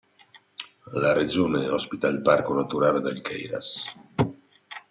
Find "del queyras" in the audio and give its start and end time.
3.01-3.83